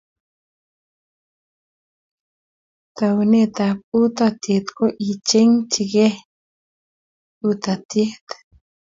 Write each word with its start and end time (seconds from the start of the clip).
Taunetap 2.97 3.77
utaatyet 4.01 4.65
ko 4.77 4.85
icheeng'jigei 5.11 6.15
utaatyet. 7.49 8.25